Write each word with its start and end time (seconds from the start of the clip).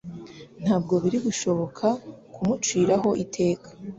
Ntabwo 0.63 0.93
bari 1.03 1.17
gushobora 1.25 1.87
kumuciraho 2.33 3.09
iteka. 3.23 3.69